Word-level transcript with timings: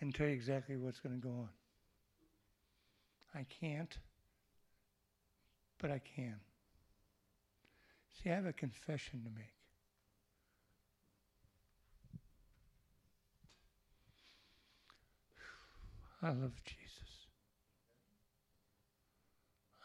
and 0.00 0.14
tell 0.14 0.26
you 0.26 0.32
exactly 0.32 0.76
what's 0.76 1.00
going 1.00 1.14
to 1.14 1.20
go 1.20 1.30
on. 1.34 1.48
I 3.34 3.44
can't, 3.60 3.96
but 5.80 5.90
I 5.90 6.00
can. 6.16 6.36
See, 8.22 8.30
I 8.30 8.34
have 8.34 8.46
a 8.46 8.52
confession 8.52 9.22
to 9.24 9.30
make. 9.30 9.52
I 16.20 16.28
love 16.30 16.64
Jesus. 16.64 17.26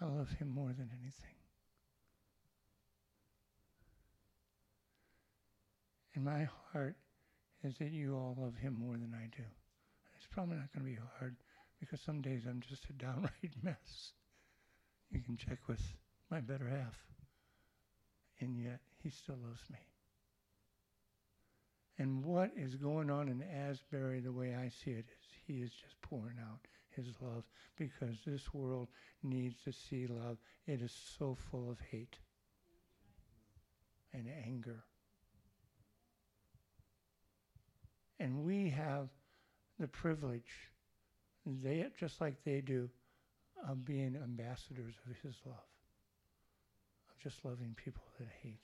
I 0.01 0.05
love 0.05 0.29
him 0.31 0.49
more 0.49 0.73
than 0.73 0.89
anything. 0.99 1.35
And 6.15 6.25
my 6.25 6.47
heart 6.71 6.95
is 7.63 7.77
that 7.77 7.91
you 7.91 8.15
all 8.15 8.35
love 8.39 8.55
him 8.55 8.77
more 8.79 8.93
than 8.93 9.13
I 9.15 9.27
do. 9.35 9.43
Probably 10.33 10.55
not 10.55 10.73
going 10.73 10.85
to 10.85 10.91
be 10.91 11.07
hard 11.19 11.35
because 11.79 12.01
some 12.01 12.21
days 12.21 12.43
I'm 12.49 12.61
just 12.67 12.89
a 12.89 12.93
downright 12.93 13.31
mess. 13.61 14.13
You 15.11 15.21
can 15.21 15.37
check 15.37 15.59
with 15.67 15.81
my 16.31 16.39
better 16.39 16.67
half. 16.67 16.97
And 18.39 18.57
yet 18.57 18.79
he 18.97 19.11
still 19.11 19.37
loves 19.45 19.61
me. 19.69 19.77
And 21.99 22.25
what 22.25 22.51
is 22.57 22.75
going 22.75 23.11
on 23.11 23.29
in 23.29 23.43
Asbury, 23.43 24.19
the 24.21 24.31
way 24.31 24.55
I 24.55 24.69
see 24.69 24.91
it, 24.91 25.05
is 25.07 25.27
he 25.45 25.61
is 25.61 25.69
just 25.69 26.01
pouring 26.01 26.37
out 26.41 26.61
his 26.89 27.05
love 27.21 27.43
because 27.77 28.17
this 28.25 28.51
world 28.53 28.87
needs 29.21 29.55
to 29.65 29.71
see 29.71 30.07
love. 30.07 30.37
It 30.65 30.81
is 30.81 30.93
so 31.17 31.37
full 31.51 31.69
of 31.69 31.77
hate 31.91 32.17
and 34.11 34.27
anger. 34.45 34.83
And 38.19 38.43
we 38.43 38.69
have 38.69 39.09
the 39.83 39.87
privilege, 39.89 40.71
they 41.45 41.85
just 41.99 42.21
like 42.21 42.41
they 42.45 42.61
do, 42.61 42.89
of 43.67 43.83
being 43.83 44.15
ambassadors 44.15 44.95
of 45.05 45.15
his 45.21 45.35
love, 45.45 45.57
of 47.09 47.19
just 47.21 47.43
loving 47.43 47.75
people 47.75 48.03
that 48.17 48.29
hate. 48.41 48.63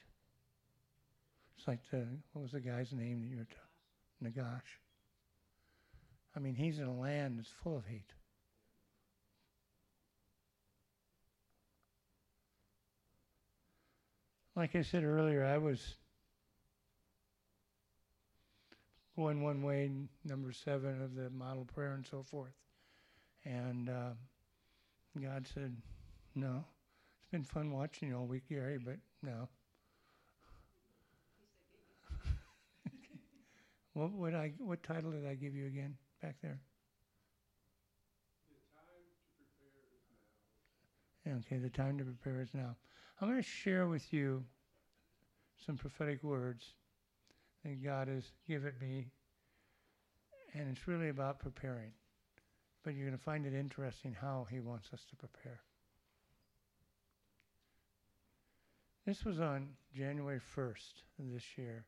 It's 1.57 1.67
like 1.67 1.79
the 1.91 2.07
what 2.31 2.43
was 2.43 2.53
the 2.53 2.61
guy's 2.61 2.93
name 2.93 3.19
that 3.19 3.27
you 3.27 3.35
were 3.35 3.43
talking? 3.43 4.41
Nagash. 4.41 4.79
I 6.37 6.39
mean, 6.39 6.55
he's 6.55 6.79
in 6.79 6.85
a 6.85 6.97
land 6.97 7.37
that's 7.37 7.51
full 7.61 7.75
of 7.75 7.85
hate. 7.85 8.13
Like 14.55 14.73
I 14.73 14.83
said 14.83 15.03
earlier, 15.03 15.43
I 15.43 15.57
was 15.57 15.95
going 19.19 19.43
one 19.43 19.61
way, 19.61 19.91
number 20.23 20.53
seven 20.53 21.01
of 21.01 21.13
the 21.13 21.29
model 21.31 21.65
prayer 21.65 21.93
and 21.93 22.07
so 22.09 22.23
forth. 22.23 22.53
And 23.43 23.89
uh, 23.89 24.11
God 25.21 25.45
said, 25.53 25.75
No. 26.35 26.63
It's 27.19 27.31
been 27.31 27.43
fun 27.43 27.71
watching 27.71 28.07
you 28.07 28.17
all 28.17 28.25
week, 28.25 28.43
Gary, 28.47 28.77
but 28.77 28.95
no. 29.21 29.49
what 33.93 34.13
would 34.13 34.33
I? 34.33 34.53
What 34.57 34.83
title 34.83 35.11
did 35.11 35.27
I 35.27 35.35
give 35.35 35.53
you 35.53 35.65
again 35.65 35.97
back 36.21 36.37
there? 36.41 36.61
Okay, 41.27 41.57
the 41.57 41.69
time 41.69 41.97
to 41.97 42.05
prepare 42.05 42.41
is 42.41 42.53
now. 42.53 42.75
I'm 43.19 43.27
going 43.27 43.39
to 43.39 43.47
share 43.47 43.87
with 43.87 44.13
you 44.13 44.45
some 45.65 45.75
prophetic 45.75 46.23
words 46.23 46.65
that 47.63 47.83
God 47.83 48.07
has 48.07 48.23
given 48.47 48.69
it 48.69 48.81
me, 48.81 49.07
and 50.53 50.69
it's 50.69 50.87
really 50.87 51.09
about 51.09 51.39
preparing. 51.39 51.91
But 52.83 52.95
you're 52.95 53.05
going 53.05 53.17
to 53.17 53.23
find 53.23 53.45
it 53.45 53.53
interesting 53.53 54.15
how 54.19 54.47
He 54.49 54.59
wants 54.59 54.89
us 54.93 55.03
to 55.09 55.15
prepare. 55.15 55.61
This 59.05 59.25
was 59.25 59.39
on 59.39 59.69
January 59.93 60.39
1st 60.55 61.03
of 61.19 61.31
this 61.33 61.43
year, 61.57 61.85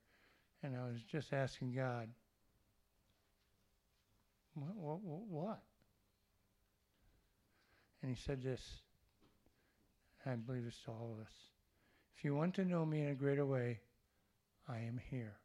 and 0.64 0.76
I 0.76 0.84
was 0.86 1.02
just 1.10 1.34
asking 1.34 1.74
God, 1.74 2.10
what, 4.54 5.02
what, 5.02 5.22
what? 5.30 5.60
And 8.02 8.12
He 8.12 8.22
said 8.22 8.42
this, 8.42 8.62
I 10.26 10.32
believe 10.32 10.64
it's 10.68 10.78
to 10.86 10.92
all 10.92 11.16
of 11.16 11.26
us. 11.26 11.34
If 12.18 12.26
you 12.26 12.36
want 12.36 12.56
to 12.56 12.66
know 12.66 12.86
me 12.86 13.02
in 13.02 13.10
a 13.10 13.16
greater 13.16 13.46
way, 13.46 13.80
I 14.68 14.80
am 14.80 15.00
here, 15.10 15.38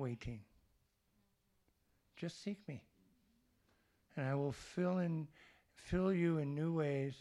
waiting. 0.00 0.40
Just 2.16 2.42
seek 2.42 2.58
me, 2.66 2.82
and 4.16 4.26
I 4.26 4.34
will 4.34 4.52
fill 4.52 4.98
in, 4.98 5.28
fill 5.74 6.12
you 6.12 6.38
in 6.38 6.54
new 6.54 6.72
ways, 6.72 7.14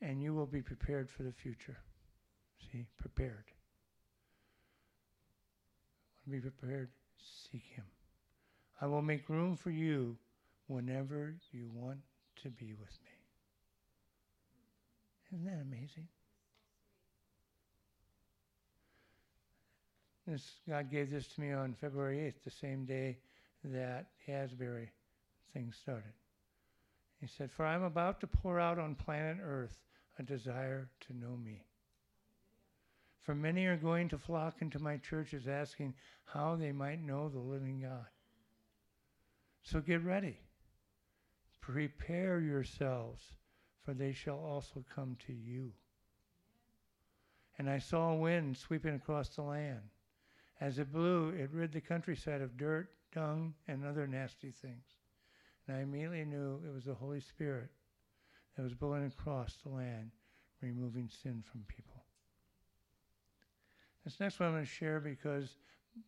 and 0.00 0.22
you 0.22 0.34
will 0.34 0.46
be 0.46 0.60
prepared 0.60 1.08
for 1.08 1.22
the 1.22 1.32
future. 1.32 1.78
See, 2.70 2.86
prepared. 2.98 3.44
Be 6.28 6.40
prepared? 6.40 6.90
Seek 7.50 7.64
Him. 7.74 7.84
I 8.80 8.86
will 8.86 9.02
make 9.02 9.28
room 9.28 9.56
for 9.56 9.70
you 9.70 10.16
whenever 10.66 11.34
you 11.52 11.68
want 11.72 12.00
to 12.42 12.50
be 12.50 12.74
with 12.74 12.98
me. 13.04 13.10
Isn't 15.32 15.44
that 15.44 15.62
amazing? 15.62 16.08
This 20.26 20.60
God 20.68 20.90
gave 20.90 21.10
this 21.10 21.26
to 21.28 21.40
me 21.40 21.52
on 21.52 21.74
February 21.74 22.18
8th, 22.18 22.44
the 22.44 22.50
same 22.50 22.84
day 22.84 23.18
that 23.64 24.06
Asbury 24.28 24.90
thing 25.52 25.72
started. 25.72 26.12
He 27.20 27.26
said, 27.26 27.50
For 27.50 27.66
I'm 27.66 27.82
about 27.82 28.20
to 28.20 28.26
pour 28.26 28.60
out 28.60 28.78
on 28.78 28.94
planet 28.94 29.38
Earth 29.42 29.78
a 30.18 30.22
desire 30.22 30.88
to 31.06 31.16
know 31.16 31.36
me. 31.36 31.64
For 33.20 33.34
many 33.34 33.66
are 33.66 33.76
going 33.76 34.08
to 34.08 34.18
flock 34.18 34.56
into 34.60 34.80
my 34.80 34.96
churches 34.96 35.46
asking 35.46 35.94
how 36.24 36.56
they 36.56 36.72
might 36.72 37.00
know 37.00 37.28
the 37.28 37.38
living 37.38 37.80
God. 37.80 38.06
So 39.62 39.80
get 39.80 40.04
ready. 40.04 40.38
Prepare 41.60 42.40
yourselves, 42.40 43.22
for 43.84 43.94
they 43.94 44.12
shall 44.12 44.38
also 44.38 44.84
come 44.92 45.16
to 45.26 45.32
you. 45.32 45.70
And 47.58 47.70
I 47.70 47.78
saw 47.78 48.10
a 48.10 48.16
wind 48.16 48.56
sweeping 48.56 48.94
across 48.94 49.28
the 49.28 49.42
land. 49.42 49.82
As 50.62 50.78
it 50.78 50.92
blew, 50.92 51.30
it 51.30 51.50
rid 51.52 51.72
the 51.72 51.80
countryside 51.80 52.40
of 52.40 52.56
dirt, 52.56 52.88
dung, 53.12 53.52
and 53.66 53.84
other 53.84 54.06
nasty 54.06 54.52
things. 54.52 54.84
And 55.66 55.76
I 55.76 55.80
immediately 55.80 56.24
knew 56.24 56.60
it 56.64 56.72
was 56.72 56.84
the 56.84 56.94
Holy 56.94 57.18
Spirit 57.18 57.68
that 58.56 58.62
was 58.62 58.72
blowing 58.72 59.04
across 59.04 59.56
the 59.64 59.70
land, 59.70 60.12
removing 60.60 61.08
sin 61.08 61.42
from 61.50 61.64
people. 61.66 62.04
This 64.04 64.20
next 64.20 64.38
one 64.38 64.50
I'm 64.50 64.54
going 64.54 64.64
to 64.64 64.70
share 64.70 65.00
because 65.00 65.56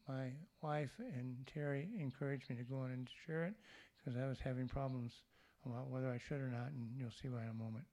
my 0.07 0.31
wife 0.63 0.93
and 1.01 1.37
Terry 1.53 1.89
encouraged 1.99 2.49
me 2.49 2.55
to 2.55 2.63
go 2.63 2.77
on 2.77 2.93
and 2.93 3.11
share 3.27 3.47
it 3.47 3.55
because 3.99 4.17
I 4.17 4.29
was 4.29 4.39
having 4.39 4.69
problems 4.69 5.15
about 5.67 5.91
whether 5.91 6.13
I 6.13 6.19
should 6.19 6.41
or 6.41 6.49
not, 6.49 6.69
and 6.69 6.91
you'll 6.97 7.11
see 7.11 7.29
why 7.29 7.43
in 7.43 7.49
a 7.49 7.55
moment. 7.55 7.87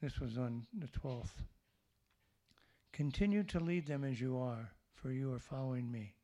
This 0.00 0.18
was 0.18 0.36
on 0.36 0.66
the 0.76 0.88
12th. 0.88 1.44
Continue 2.92 3.44
to 3.44 3.60
lead 3.60 3.86
them 3.86 4.02
as 4.02 4.20
you 4.20 4.36
are, 4.36 4.72
for 5.02 5.10
you 5.10 5.32
are 5.32 5.40
following 5.40 5.90
me. 5.90 6.14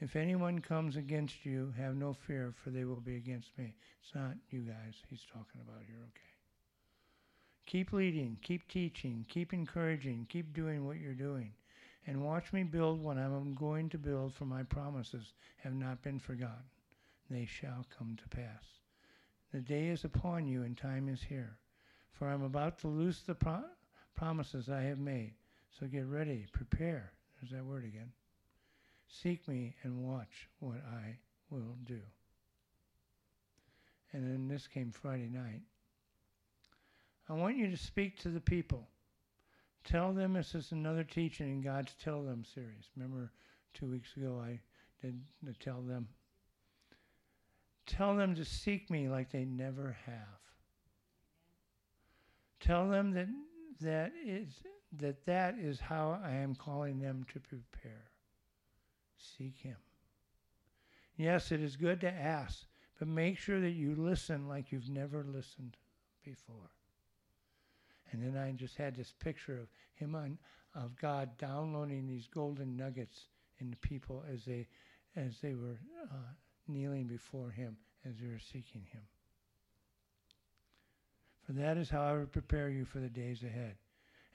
If 0.00 0.16
anyone 0.16 0.60
comes 0.60 0.96
against 0.96 1.44
you, 1.44 1.74
have 1.76 1.94
no 1.94 2.14
fear, 2.14 2.54
for 2.64 2.70
they 2.70 2.86
will 2.86 3.00
be 3.00 3.16
against 3.16 3.50
me. 3.58 3.74
It's 4.02 4.14
not 4.14 4.32
you 4.48 4.62
guys 4.62 4.94
he's 5.08 5.26
talking 5.30 5.60
about 5.60 5.82
here, 5.86 5.98
okay? 6.08 6.30
Keep 7.66 7.92
leading, 7.92 8.38
keep 8.42 8.66
teaching, 8.66 9.26
keep 9.28 9.52
encouraging, 9.52 10.26
keep 10.30 10.54
doing 10.54 10.86
what 10.86 10.96
you're 10.96 11.12
doing. 11.12 11.52
And 12.06 12.24
watch 12.24 12.50
me 12.54 12.62
build 12.62 13.02
what 13.02 13.18
I'm 13.18 13.52
going 13.52 13.90
to 13.90 13.98
build, 13.98 14.32
for 14.32 14.46
my 14.46 14.62
promises 14.62 15.34
have 15.58 15.74
not 15.74 16.02
been 16.02 16.18
forgotten. 16.18 16.64
They 17.28 17.44
shall 17.44 17.86
come 17.96 18.16
to 18.16 18.36
pass. 18.36 18.64
The 19.52 19.60
day 19.60 19.88
is 19.88 20.04
upon 20.04 20.46
you, 20.46 20.62
and 20.62 20.76
time 20.76 21.08
is 21.08 21.22
here. 21.22 21.58
For 22.12 22.26
I'm 22.26 22.42
about 22.42 22.78
to 22.80 22.88
loose 22.88 23.20
the 23.20 23.34
pro- 23.34 23.64
promises 24.16 24.70
I 24.70 24.80
have 24.82 24.98
made. 24.98 25.34
So 25.78 25.86
get 25.86 26.06
ready, 26.06 26.46
prepare. 26.52 27.12
There's 27.40 27.52
that 27.52 27.64
word 27.64 27.84
again. 27.84 28.12
Seek 29.08 29.46
me 29.48 29.74
and 29.82 30.04
watch 30.04 30.48
what 30.58 30.76
I 30.76 31.18
will 31.50 31.76
do. 31.84 32.00
And 34.12 34.24
then 34.24 34.48
this 34.48 34.66
came 34.66 34.90
Friday 34.90 35.28
night. 35.28 35.62
I 37.28 37.32
want 37.34 37.56
you 37.56 37.70
to 37.70 37.76
speak 37.76 38.18
to 38.20 38.28
the 38.28 38.40
people. 38.40 38.88
Tell 39.84 40.12
them 40.12 40.34
this 40.34 40.54
is 40.54 40.72
another 40.72 41.04
teaching 41.04 41.48
in 41.48 41.60
God's 41.62 41.94
Tell 42.02 42.22
Them 42.22 42.44
series. 42.44 42.90
Remember, 42.96 43.32
two 43.72 43.86
weeks 43.86 44.16
ago 44.16 44.42
I 44.44 44.60
did 45.00 45.20
the 45.42 45.54
Tell 45.54 45.80
Them. 45.80 46.08
Tell 47.86 48.16
them 48.16 48.34
to 48.34 48.44
seek 48.44 48.90
me 48.90 49.08
like 49.08 49.30
they 49.30 49.44
never 49.44 49.96
have. 50.06 50.40
Tell 52.60 52.88
them 52.88 53.12
that 53.12 53.28
that 53.80 54.12
is 54.24 54.62
that 54.98 55.24
that 55.26 55.56
is 55.58 55.80
how 55.80 56.20
I 56.24 56.32
am 56.32 56.54
calling 56.54 56.98
them 56.98 57.24
to 57.32 57.40
prepare. 57.40 58.10
Seek 59.16 59.58
him. 59.58 59.76
Yes, 61.16 61.52
it 61.52 61.60
is 61.60 61.76
good 61.76 62.00
to 62.00 62.10
ask, 62.10 62.64
but 62.98 63.06
make 63.06 63.38
sure 63.38 63.60
that 63.60 63.70
you 63.70 63.94
listen 63.94 64.48
like 64.48 64.72
you've 64.72 64.88
never 64.88 65.24
listened 65.24 65.76
before. 66.24 66.70
And 68.12 68.22
then 68.22 68.40
I 68.40 68.52
just 68.52 68.76
had 68.76 68.96
this 68.96 69.12
picture 69.20 69.58
of 69.58 69.68
him 69.94 70.14
on 70.14 70.38
of 70.74 70.96
God 71.00 71.36
downloading 71.36 72.06
these 72.06 72.28
golden 72.32 72.76
nuggets 72.76 73.26
into 73.58 73.76
people 73.78 74.24
as 74.32 74.44
they 74.44 74.66
as 75.16 75.38
they 75.40 75.54
were 75.54 75.78
uh, 76.02 76.32
kneeling 76.68 77.06
before 77.06 77.50
him 77.50 77.76
as 78.08 78.14
they 78.20 78.28
were 78.28 78.38
seeking 78.38 78.86
him. 78.92 79.02
For 81.44 81.52
that 81.52 81.76
is 81.76 81.90
how 81.90 82.02
I 82.02 82.12
will 82.12 82.26
prepare 82.26 82.68
you 82.68 82.84
for 82.84 82.98
the 83.00 83.08
days 83.08 83.42
ahead. 83.42 83.74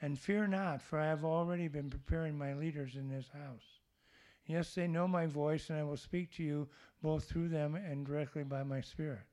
And 0.02 0.20
fear 0.20 0.48
not, 0.48 0.82
for 0.82 1.00
I 1.00 1.08
have 1.08 1.24
already 1.24 1.68
been 1.68 1.90
preparing 1.90 2.38
my 2.38 2.54
leaders 2.54 2.96
in 2.96 3.10
this 3.10 3.30
house. 3.30 3.80
Yes, 4.46 4.76
they 4.76 4.88
know 4.88 5.08
my 5.08 5.26
voice, 5.26 5.70
and 5.70 5.80
I 5.80 5.84
will 5.84 5.98
speak 5.98 6.32
to 6.34 6.44
you 6.44 6.68
both 7.02 7.26
through 7.26 7.50
them 7.50 7.76
and 7.76 8.06
directly 8.06 8.44
by 8.44 8.64
my 8.64 8.82
Spirit. 8.82 9.24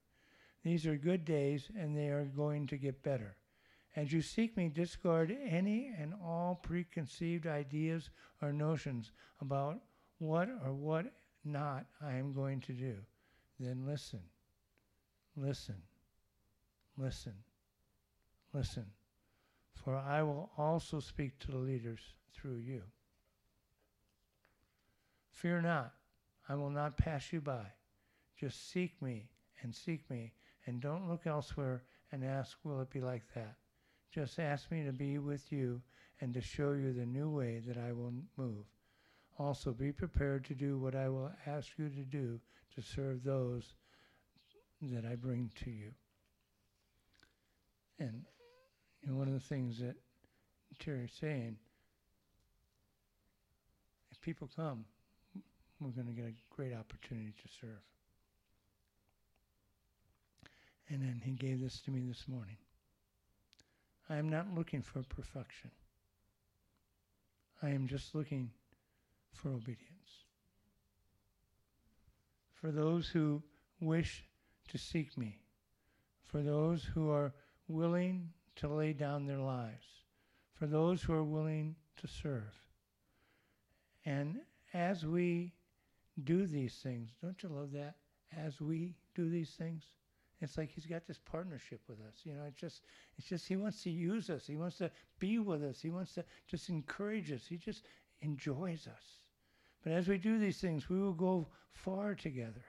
These 0.63 0.87
are 0.87 0.97
good 0.97 1.25
days, 1.25 1.71
and 1.77 1.97
they 1.97 2.09
are 2.09 2.25
going 2.25 2.67
to 2.69 2.77
get 2.77 3.03
better. 3.03 3.37
As 3.95 4.13
you 4.13 4.23
seek 4.23 4.57
me, 4.57 4.69
discard 4.69 5.37
any 5.45 5.93
and 5.99 6.15
all 6.25 6.55
preconceived 6.55 7.47
ideas 7.47 8.09
or 8.41 8.53
notions 8.53 9.13
about 9.41 9.81
what 10.19 10.49
or 10.65 10.73
what 10.73 11.13
not 11.45 11.87
I 12.01 12.15
am 12.15 12.33
going 12.33 12.61
to 12.63 12.73
do. 12.73 12.97
Then 13.61 13.85
listen, 13.85 14.23
listen, 15.37 15.83
listen, 16.97 17.35
listen. 18.55 18.87
For 19.75 19.97
I 19.97 20.23
will 20.23 20.51
also 20.57 21.01
speak 21.01 21.39
to 21.41 21.51
the 21.51 21.59
leaders 21.59 22.01
through 22.33 22.59
you. 22.59 22.83
Fear 25.31 25.63
not, 25.63 25.93
I 26.49 26.55
will 26.55 26.71
not 26.71 26.97
pass 26.97 27.33
you 27.33 27.41
by. 27.41 27.67
Just 28.37 28.71
seek 28.71 29.01
me 29.03 29.29
and 29.63 29.75
seek 29.75 30.09
me, 30.11 30.33
and 30.67 30.81
don't 30.81 31.09
look 31.09 31.27
elsewhere 31.27 31.83
and 32.11 32.25
ask, 32.25 32.59
Will 32.65 32.81
it 32.81 32.91
be 32.91 33.01
like 33.01 33.23
that? 33.35 33.57
Just 34.13 34.39
ask 34.39 34.71
me 34.71 34.85
to 34.85 34.93
be 34.93 35.19
with 35.19 35.51
you 35.51 35.81
and 36.21 36.35
to 36.35 36.41
show 36.41 36.73
you 36.73 36.93
the 36.93 37.07
new 37.07 37.31
way 37.31 37.61
that 37.67 37.79
I 37.79 37.93
will 37.93 38.13
move. 38.37 38.67
Also, 39.39 39.73
be 39.73 39.91
prepared 39.91 40.45
to 40.45 40.55
do 40.55 40.79
what 40.79 40.95
I 40.95 41.09
will 41.09 41.33
ask 41.47 41.71
you 41.79 41.89
to 41.89 42.03
do 42.03 42.39
to 42.75 42.83
serve 42.83 43.25
those 43.25 43.75
that 44.83 45.05
I 45.05 45.15
bring 45.15 45.51
to 45.65 45.71
you. 45.71 45.93
And 47.99 48.25
know, 49.11 49.17
one 49.17 49.29
of 49.29 49.35
the 49.35 49.41
things 49.41 49.79
that 49.81 49.97
Terry's 50.79 51.13
saying, 51.21 51.57
if 54.11 54.21
people 54.21 54.49
come, 54.55 54.85
we're 55.81 55.91
going 55.91 56.07
to 56.07 56.13
get 56.13 56.27
a 56.27 56.55
great 56.55 56.73
opportunity 56.73 57.35
to 57.43 57.49
serve. 57.61 57.83
And 60.89 61.01
then 61.03 61.21
he 61.25 61.33
gave 61.33 61.61
this 61.61 61.81
to 61.83 61.91
me 61.91 62.03
this 62.07 62.29
morning. 62.29 62.57
I 64.09 64.17
am 64.17 64.29
not 64.29 64.55
looking 64.55 64.83
for 64.83 65.03
perfection. 65.03 65.71
I 67.63 67.71
am 67.71 67.87
just 67.87 68.15
looking 68.15 68.51
for 69.33 69.49
obedience. 69.49 69.79
For 72.53 72.71
those 72.71 73.09
who 73.09 73.43
wish 73.81 74.25
to 74.69 74.79
seek 74.79 75.17
me, 75.17 75.39
for 76.25 76.43
those 76.43 76.85
who 76.85 77.11
are 77.11 77.33
willing 77.69 78.31
to 78.57 78.69
lay 78.69 78.93
down 78.93 79.27
their 79.27 79.39
lives, 79.39 79.87
for 80.55 80.67
those 80.67 81.03
who 81.03 81.13
are 81.13 81.25
willing 81.25 81.75
to 81.97 82.07
serve. 82.07 82.55
And 84.05 84.41
as 84.75 85.05
we 85.07 85.53
do 86.25 86.47
these 86.47 86.75
things, 86.83 87.11
don't 87.23 87.43
you 87.43 87.49
love 87.49 87.73
that? 87.73 87.97
As 88.37 88.61
we 88.61 88.97
do 89.15 89.29
these 89.29 89.51
things, 89.51 89.85
it's 90.41 90.59
like 90.59 90.71
he's 90.71 90.87
got 90.87 91.07
this 91.07 91.19
partnership 91.19 91.81
with 91.89 92.01
us. 92.01 92.21
You 92.25 92.35
know, 92.35 92.43
it's 92.49 92.61
just, 92.61 92.83
it's 93.17 93.29
just 93.29 93.47
he 93.47 93.57
wants 93.57 93.83
to 93.85 93.91
use 93.91 94.29
us. 94.29 94.47
He 94.47 94.57
wants 94.57 94.79
to 94.79 94.91
be 95.21 95.39
with 95.39 95.63
us. 95.63 95.81
He 95.81 95.91
wants 95.91 96.15
to 96.15 96.25
just 96.49 96.69
encourage 96.69 97.31
us. 97.31 97.47
He 97.49 97.57
just 97.57 97.85
enjoys 98.23 98.89
us. 98.89 99.23
But 99.85 99.93
as 99.93 100.09
we 100.09 100.19
do 100.19 100.39
these 100.39 100.61
things, 100.61 100.89
we 100.89 101.01
will 101.01 101.13
go 101.13 101.49
far 101.73 102.15
together. 102.15 102.65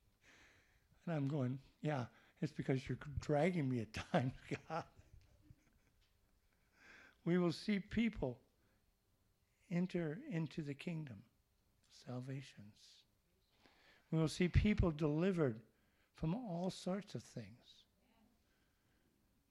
and 1.06 1.16
I'm 1.16 1.26
going, 1.28 1.58
yeah, 1.82 2.04
it's 2.40 2.52
because 2.52 2.88
you're 2.88 2.98
dragging 3.20 3.68
me 3.68 3.80
at 3.80 3.92
times, 4.12 4.32
God. 4.68 4.84
We 7.24 7.38
will 7.38 7.52
see 7.52 7.78
people 7.78 8.38
enter 9.70 10.18
into 10.30 10.62
the 10.62 10.74
kingdom, 10.74 11.16
salvations. 12.06 12.74
We 14.10 14.18
will 14.18 14.28
see 14.28 14.48
people 14.48 14.90
delivered 14.90 15.60
from 16.14 16.34
all 16.34 16.70
sorts 16.70 17.14
of 17.14 17.22
things. 17.22 17.84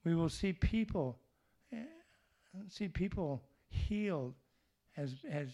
We 0.03 0.15
will 0.15 0.29
see 0.29 0.53
people 0.53 1.19
eh, 1.71 1.83
see 2.69 2.87
people 2.87 3.43
healed 3.69 4.35
as 4.95 5.15
as 5.29 5.49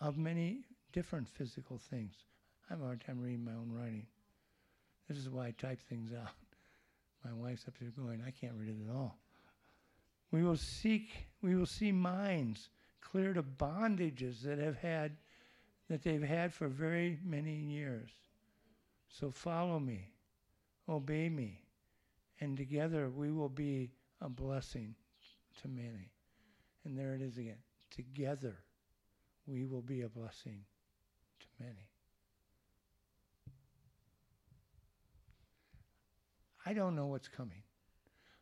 of 0.00 0.18
many 0.18 0.64
different 0.92 1.28
physical 1.28 1.78
things. 1.78 2.14
I 2.68 2.74
have 2.74 2.82
a 2.82 2.84
hard 2.84 3.02
time 3.04 3.20
reading 3.20 3.44
my 3.44 3.52
own 3.52 3.70
writing. 3.72 4.06
This 5.08 5.18
is 5.18 5.30
why 5.30 5.46
I 5.46 5.50
type 5.52 5.80
things 5.88 6.12
out. 6.12 6.32
My 7.24 7.32
wife's 7.32 7.66
up 7.68 7.74
there 7.78 7.90
going, 7.90 8.22
I 8.26 8.30
can't 8.30 8.54
read 8.54 8.70
it 8.70 8.88
at 8.88 8.94
all. 8.94 9.18
We 10.30 10.42
will 10.42 10.56
seek, 10.56 11.26
we 11.42 11.54
will 11.54 11.66
see 11.66 11.92
minds 11.92 12.70
cleared 13.00 13.36
of 13.36 13.58
bondages 13.58 14.42
that 14.42 14.58
have 14.58 14.76
had, 14.76 15.16
that 15.88 16.02
they've 16.02 16.22
had 16.22 16.52
for 16.52 16.68
very 16.68 17.18
many 17.24 17.54
years. 17.54 18.10
So 19.08 19.30
follow 19.30 19.78
me, 19.78 20.10
obey 20.88 21.28
me, 21.28 21.62
and 22.40 22.56
together 22.56 23.10
we 23.10 23.30
will 23.30 23.50
be 23.50 23.90
a 24.22 24.28
blessing 24.28 24.94
to 25.60 25.68
many. 25.68 26.10
And 26.84 26.98
there 26.98 27.14
it 27.14 27.20
is 27.20 27.36
again. 27.36 27.58
Together 27.90 28.56
we 29.46 29.66
will 29.66 29.82
be 29.82 30.00
a 30.02 30.08
blessing 30.08 30.64
to 31.40 31.46
many. 31.60 31.91
I 36.64 36.72
don't 36.72 36.94
know 36.94 37.06
what's 37.06 37.28
coming. 37.28 37.62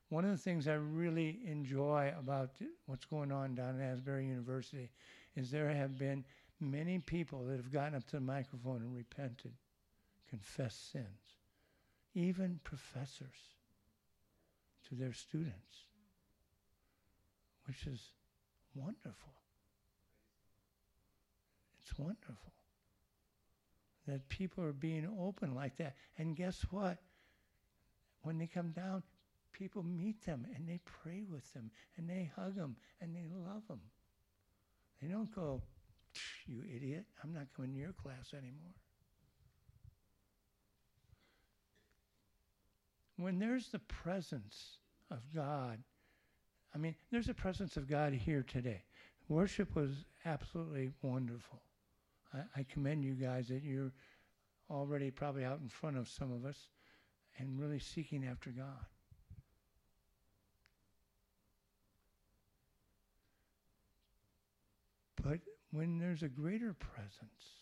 One 0.09 0.25
of 0.25 0.33
the 0.33 0.39
things 0.39 0.67
I 0.67 0.75
really 0.75 1.41
enjoy 1.47 2.13
about 2.19 2.51
what's 2.87 3.05
going 3.05 3.31
on 3.31 3.55
down 3.55 3.81
at 3.81 3.93
Asbury 3.93 4.27
University 4.27 4.91
is 5.37 5.51
there 5.51 5.73
have 5.73 5.99
been 5.99 6.25
many 6.59 6.99
people 6.99 7.45
that 7.45 7.57
have 7.57 7.73
gotten 7.73 7.95
up 7.95 8.05
to 8.09 8.17
the 8.17 8.21
microphone 8.21 8.83
and 8.83 8.95
repented, 8.95 9.53
confessed 10.29 10.91
sins, 10.91 11.39
even 12.15 12.61
professors 12.65 13.55
to 14.89 14.97
their 14.97 15.12
students, 15.12 15.87
which 17.67 17.87
is 17.87 18.00
wonderful. 18.75 19.33
It's 21.81 21.97
wonderful 21.97 22.53
that 24.07 24.29
people 24.29 24.65
are 24.65 24.73
being 24.73 25.09
open 25.21 25.55
like 25.55 25.77
that. 25.77 25.95
And 26.19 26.37
guess 26.37 26.62
what? 26.71 26.99
When 28.23 28.39
they 28.39 28.47
come 28.47 28.71
down, 28.71 29.03
people 29.53 29.83
meet 29.83 30.25
them 30.25 30.47
and 30.55 30.69
they 30.69 30.81
pray 30.85 31.23
with 31.31 31.53
them 31.53 31.71
and 31.97 32.09
they 32.09 32.31
hug 32.37 32.57
them 32.57 32.77
and 33.00 33.15
they 33.15 33.27
love 33.33 33.67
them. 33.69 33.81
They 35.00 35.09
don't 35.09 35.35
go, 35.35 35.62
you 36.47 36.62
idiot, 36.75 37.05
I'm 37.23 37.33
not 37.33 37.47
coming 37.57 37.73
to 37.73 37.79
your 37.79 37.93
class 37.93 38.33
anymore. 38.33 38.75
When 43.17 43.39
there's 43.39 43.69
the 43.69 43.81
presence 43.81 44.79
of 45.11 45.19
God, 45.35 45.79
I 46.75 46.79
mean, 46.79 46.95
there's 47.11 47.29
a 47.29 47.35
presence 47.35 47.77
of 47.77 47.89
God 47.89 48.12
here 48.12 48.43
today. 48.43 48.83
Worship 49.29 49.75
was 49.75 50.05
absolutely 50.25 50.91
wonderful. 51.03 51.61
I, 52.33 52.61
I 52.61 52.67
commend 52.71 53.05
you 53.05 53.15
guys 53.15 53.49
that 53.49 53.62
you're 53.62 53.93
already 54.71 55.11
probably 55.11 55.45
out 55.45 55.61
in 55.61 55.69
front 55.69 55.99
of 55.99 56.09
some 56.09 56.33
of 56.33 56.45
us 56.45 56.69
and 57.40 57.59
really 57.59 57.78
seeking 57.78 58.25
after 58.25 58.50
God. 58.50 58.87
But 65.23 65.40
when 65.70 65.99
there's 65.99 66.23
a 66.23 66.28
greater 66.28 66.75
presence, 66.75 67.61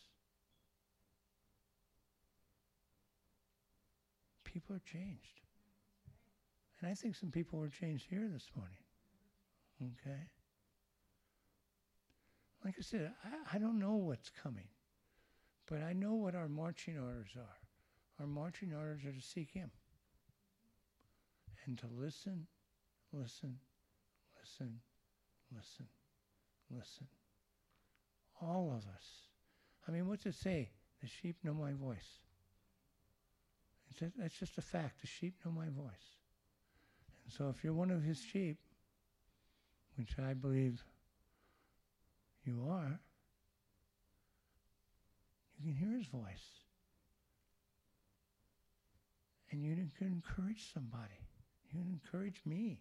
people 4.44 4.74
are 4.76 4.82
changed. 4.84 5.40
And 6.80 6.90
I 6.90 6.94
think 6.94 7.14
some 7.14 7.30
people 7.30 7.58
were 7.58 7.68
changed 7.68 8.06
here 8.08 8.28
this 8.32 8.46
morning. 8.56 8.78
Okay? 9.80 10.20
Like 12.64 12.74
I 12.78 12.82
said, 12.82 13.12
I, 13.24 13.56
I 13.56 13.58
don't 13.58 13.78
know 13.78 13.94
what's 13.94 14.30
coming, 14.30 14.68
but 15.68 15.82
I 15.82 15.92
know 15.92 16.14
what 16.14 16.34
our 16.34 16.48
marching 16.48 16.98
orders 16.98 17.30
are. 17.36 17.67
Our 18.20 18.26
marching 18.26 18.74
orders 18.74 19.04
are 19.04 19.12
to 19.12 19.20
seek 19.20 19.50
Him 19.52 19.70
and 21.66 21.78
to 21.78 21.86
listen, 21.86 22.46
listen, 23.12 23.58
listen, 24.40 24.80
listen, 25.54 25.86
listen. 26.70 27.06
All 28.40 28.72
of 28.74 28.86
us. 28.94 29.06
I 29.86 29.92
mean, 29.92 30.08
what's 30.08 30.26
it 30.26 30.34
say? 30.34 30.70
The 31.00 31.08
sheep 31.08 31.36
know 31.44 31.54
my 31.54 31.72
voice. 31.72 32.20
just, 33.98 34.12
that's 34.18 34.38
just 34.38 34.58
a 34.58 34.62
fact. 34.62 35.00
The 35.00 35.06
sheep 35.06 35.34
know 35.44 35.52
my 35.52 35.68
voice. 35.68 36.16
And 37.24 37.32
so 37.32 37.48
if 37.48 37.62
you're 37.62 37.74
one 37.74 37.90
of 37.90 38.02
his 38.02 38.20
sheep, 38.20 38.58
which 39.96 40.16
I 40.18 40.32
believe 40.34 40.82
you 42.44 42.66
are, 42.68 42.98
you 45.58 45.72
can 45.72 45.74
hear 45.74 45.96
his 45.96 46.06
voice. 46.06 46.62
And 49.50 49.64
you 49.64 49.74
can 49.96 50.06
encourage 50.06 50.72
somebody. 50.72 51.26
You 51.72 51.80
encourage 51.80 52.42
me. 52.44 52.80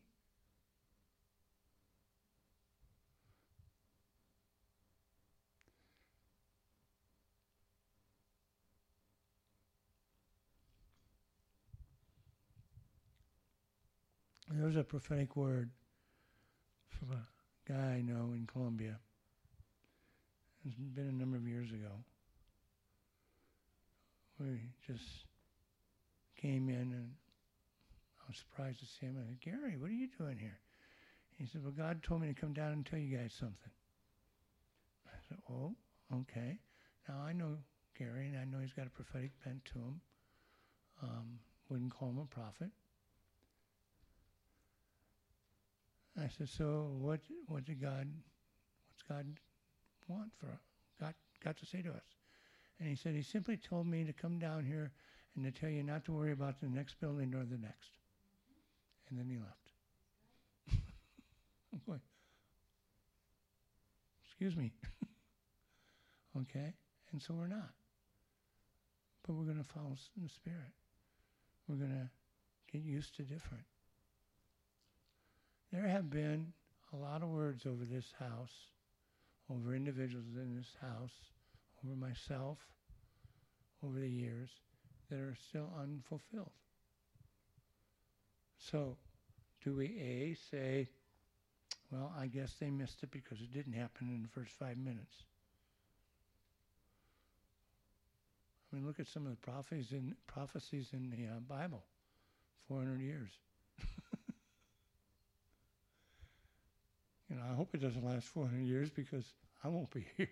There 14.50 14.66
was 14.66 14.76
a 14.76 14.84
prophetic 14.84 15.36
word 15.36 15.70
from 16.90 17.12
a 17.12 17.28
guy 17.72 17.98
I 17.98 18.02
know 18.02 18.32
in 18.34 18.48
Colombia. 18.52 18.98
It's 20.66 20.76
been 20.76 21.08
a 21.08 21.12
number 21.12 21.38
of 21.38 21.48
years 21.48 21.70
ago. 21.70 21.92
We 24.40 24.72
just 24.86 25.27
came 26.38 26.70
in 26.70 26.94
and 26.94 27.12
I 28.22 28.24
was 28.28 28.38
surprised 28.38 28.80
to 28.80 28.86
see 28.86 29.06
him. 29.06 29.18
I 29.22 29.28
said, 29.28 29.42
Gary, 29.42 29.78
what 29.78 29.90
are 29.90 29.94
you 29.94 30.08
doing 30.18 30.38
here? 30.38 30.60
He 31.38 31.46
said, 31.46 31.64
Well, 31.64 31.74
God 31.78 32.04
told 32.04 32.22
me 32.22 32.28
to 32.28 32.34
come 32.34 32.54
down 32.54 32.72
and 32.72 32.86
tell 32.86 33.00
you 33.00 33.16
guys 33.16 33.34
something. 33.38 33.72
I 35.08 35.18
said, 35.28 35.38
Oh, 35.50 35.74
okay. 36.14 36.60
Now 37.08 37.16
I 37.26 37.34
know 37.34 37.58
Gary 37.98 38.28
and 38.28 38.38
I 38.38 38.46
know 38.46 38.62
he's 38.62 38.74
got 38.74 38.88
a 38.88 38.90
prophetic 38.92 39.32
bent 39.44 39.64
to 39.66 39.80
him. 39.80 40.02
Um, 41.02 41.40
wouldn't 41.70 41.94
call 41.94 42.10
him 42.10 42.20
a 42.20 42.26
prophet. 42.26 42.72
I 46.20 46.28
said, 46.36 46.50
so 46.50 46.90
what? 47.00 47.20
What 47.48 47.66
did 47.66 47.80
God? 47.80 48.08
What's 48.90 49.04
God 49.08 49.26
want 50.08 50.32
for 50.40 50.60
God? 51.00 51.14
Got 51.44 51.58
to 51.58 51.66
say 51.66 51.82
to 51.84 51.90
us? 51.90 52.16
And 52.80 52.90
he 52.90 52.96
said, 52.96 53.14
he 53.14 53.22
simply 53.22 53.58
told 53.58 53.88
me 53.88 54.04
to 54.04 54.14
come 54.14 54.40
down 54.40 54.66
here 54.66 54.92
and 55.38 55.46
to 55.46 55.52
tell 55.52 55.70
you 55.70 55.84
not 55.84 56.04
to 56.06 56.12
worry 56.12 56.32
about 56.32 56.60
the 56.60 56.68
next 56.68 57.00
building 57.00 57.34
or 57.36 57.46
the 57.46 57.60
next. 57.60 57.92
And 59.10 59.20
then 59.20 59.30
he 59.30 59.38
left. 59.38 59.72
I'm 61.72 61.80
going, 61.86 62.02
excuse 64.26 64.58
me. 64.58 64.74
okay? 66.42 66.74
And 67.12 67.22
so 67.22 67.36
we're 67.36 67.48
not. 67.48 67.70
But 69.26 69.36
we're 69.36 69.46
going 69.46 69.64
to 69.64 69.74
follow 69.74 69.96
the 70.22 70.28
Spirit. 70.28 70.74
We're 71.68 71.76
going 71.76 71.92
to 71.92 72.10
get 72.72 72.84
used 72.84 73.16
to 73.18 73.22
different. 73.22 73.66
There 75.72 75.88
have 75.88 76.10
been 76.10 76.48
a 76.94 76.96
lot 76.96 77.22
of 77.22 77.30
words 77.30 77.68
over 77.68 77.86
this 77.86 78.12
house, 78.18 78.54
over 79.52 79.76
individuals 79.76 80.26
in 80.36 80.56
this 80.56 80.76
house, 80.82 81.12
over 81.86 81.96
myself, 81.96 82.58
over 83.84 84.00
the 84.00 84.10
years, 84.10 84.50
that 85.10 85.20
are 85.20 85.36
still 85.50 85.70
unfulfilled. 85.82 86.52
So, 88.58 88.98
do 89.64 89.76
we 89.76 89.86
A, 89.86 90.36
say, 90.52 90.90
well, 91.92 92.14
I 92.20 92.28
guess 92.28 92.54
they 92.60 92.70
missed 92.70 93.04
it 93.04 93.12
because 93.12 93.40
it 93.40 93.54
didn't 93.54 93.74
happen 93.74 94.10
in 94.10 94.22
the 94.24 94.28
first 94.28 94.52
five 94.52 94.78
minutes? 94.78 95.24
I 98.72 98.76
mean, 98.76 98.86
look 98.86 99.00
at 99.00 99.08
some 99.08 99.26
of 99.26 99.32
the 99.32 99.38
prophecies 99.38 99.94
in, 99.94 100.16
prophecies 100.28 100.90
in 100.92 101.10
the 101.10 101.28
uh, 101.28 101.40
Bible 101.48 101.84
400 102.68 103.00
years. 103.00 103.30
you 107.30 107.38
know, 107.38 107.44
I 107.50 107.56
hope 107.56 107.70
it 107.74 107.82
doesn't 107.82 108.06
last 108.06 108.28
400 108.28 108.66
years 108.66 108.90
because 108.90 109.24
I 109.64 109.70
won't 109.70 109.90
be 109.92 110.06
here. 110.18 110.30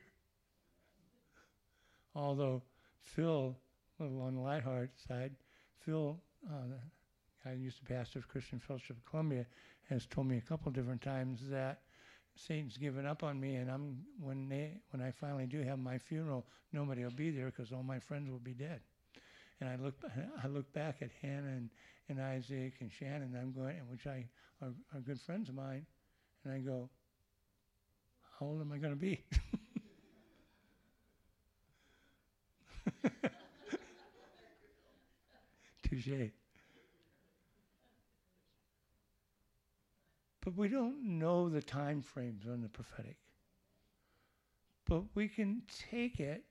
Although 2.14 2.62
Phil, 3.00 3.56
on 4.00 4.36
the 4.36 4.42
Lightheart 4.42 4.92
side, 5.08 5.34
Phil, 5.80 6.18
uh, 6.50 6.68
the 6.68 6.80
guy 7.44 7.56
who 7.56 7.62
used 7.62 7.78
to 7.80 7.86
pastor 7.86 8.22
Christian 8.28 8.60
Fellowship 8.60 8.98
of 8.98 9.06
Columbia, 9.06 9.46
has 9.90 10.06
told 10.06 10.28
me 10.28 10.38
a 10.38 10.42
couple 10.42 10.72
different 10.72 11.02
times 11.02 11.42
that 11.50 11.82
Satan's 12.36 12.78
given 12.78 13.06
up 13.06 13.24
on 13.24 13.40
me, 13.40 13.56
and 13.56 13.70
I'm 13.72 14.00
when 14.20 14.50
they 14.50 14.80
when 14.92 15.02
I 15.02 15.12
finally 15.12 15.46
do 15.46 15.62
have 15.64 15.80
my 15.80 15.98
funeral, 15.98 16.46
nobody 16.74 17.04
will 17.04 17.12
be 17.12 17.32
there 17.32 17.46
because 17.48 17.72
all 17.72 17.84
my 17.84 18.00
friends 18.00 18.30
will 18.30 18.40
be 18.40 18.54
dead. 18.54 18.82
And 19.62 19.70
I 19.70 19.76
look 19.78 19.96
I 20.44 20.48
look 20.48 20.72
back 20.74 20.98
at 21.02 21.12
Hannah 21.22 21.48
and, 21.48 21.70
and 22.10 22.22
Isaac 22.22 22.76
and 22.82 22.92
Shannon, 22.92 23.38
I'm 23.40 23.54
going, 23.54 23.78
which 23.90 24.08
I 24.08 24.26
are, 24.62 24.74
are 24.94 25.02
good 25.02 25.22
friends 25.22 25.50
of 25.50 25.56
mine, 25.56 25.86
and 26.44 26.54
I 26.54 26.60
go, 26.60 26.90
how 28.40 28.48
old 28.48 28.62
am 28.62 28.72
I 28.72 28.78
going 28.78 28.94
to 28.94 29.00
be? 29.00 29.24
Touche. 36.02 36.32
But 40.42 40.56
we 40.56 40.68
don't 40.68 41.04
know 41.04 41.50
the 41.50 41.62
time 41.62 42.02
frames 42.02 42.46
on 42.48 42.62
the 42.62 42.70
prophetic. 42.70 43.18
But 44.88 45.04
we 45.16 45.28
can 45.28 45.64
take 45.92 46.20
it, 46.20 46.44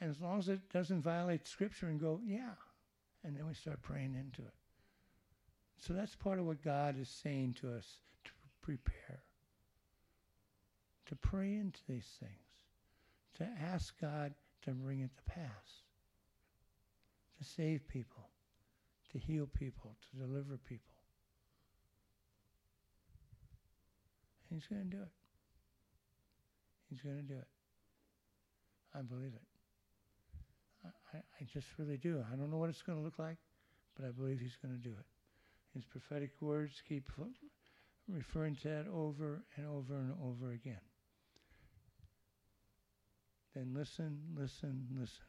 and 0.00 0.10
as 0.10 0.20
long 0.20 0.38
as 0.38 0.48
it 0.50 0.68
doesn't 0.70 1.00
violate 1.00 1.48
Scripture, 1.48 1.86
and 1.86 1.98
go, 1.98 2.20
yeah. 2.22 2.52
And 3.24 3.34
then 3.34 3.46
we 3.46 3.54
start 3.54 3.80
praying 3.80 4.14
into 4.14 4.42
it. 4.42 4.54
So 5.78 5.94
that's 5.94 6.14
part 6.14 6.38
of 6.38 6.44
what 6.44 6.62
God 6.62 7.00
is 7.00 7.08
saying 7.08 7.56
to 7.60 7.72
us 7.72 7.86
to 8.24 8.30
prepare, 8.60 9.22
to 11.06 11.16
pray 11.16 11.54
into 11.54 11.80
these 11.88 12.08
things, 12.20 12.32
to 13.38 13.48
ask 13.72 13.98
God 13.98 14.34
to 14.62 14.72
bring 14.72 15.00
it 15.00 15.10
to 15.16 15.22
pass, 15.22 15.82
to 17.38 17.44
save 17.44 17.88
people, 17.88 18.28
to 19.14 19.18
heal 19.20 19.48
people, 19.56 19.94
to 20.10 20.18
deliver 20.18 20.56
people. 20.56 20.92
And 24.50 24.60
he's 24.60 24.66
going 24.66 24.90
to 24.90 24.96
do 24.96 25.02
it. 25.02 25.12
He's 26.90 27.00
going 27.00 27.16
to 27.16 27.22
do 27.22 27.38
it. 27.38 27.46
I 28.92 29.02
believe 29.02 29.32
it. 29.34 29.42
I, 31.14 31.18
I, 31.18 31.46
just 31.52 31.66
really 31.78 31.96
do. 31.96 32.22
I 32.32 32.36
don't 32.36 32.50
know 32.50 32.58
what 32.58 32.70
it's 32.70 32.82
going 32.82 32.98
to 32.98 33.04
look 33.04 33.18
like, 33.18 33.36
but 33.96 34.04
I 34.04 34.10
believe 34.10 34.40
he's 34.40 34.58
going 34.60 34.74
to 34.74 34.80
do 34.80 34.90
it. 34.90 35.06
His 35.74 35.84
prophetic 35.84 36.30
words 36.40 36.82
keep 36.88 37.08
referring 38.08 38.56
to 38.56 38.68
that 38.68 38.86
over 38.92 39.44
and 39.56 39.66
over 39.66 39.94
and 39.94 40.12
over 40.22 40.52
again. 40.52 40.82
Then 43.54 43.72
listen, 43.74 44.18
listen, 44.36 44.88
listen. 44.92 45.24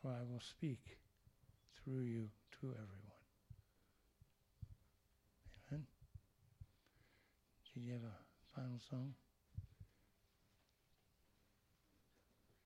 For 0.00 0.08
I 0.08 0.22
will 0.22 0.40
speak 0.40 0.80
through 1.84 2.02
you 2.02 2.28
to 2.60 2.66
everyone. 2.70 3.24
Amen. 5.72 5.86
Did 7.74 7.84
you 7.84 7.92
have 7.92 8.02
a 8.02 8.16
final 8.54 8.80
song? 8.90 9.14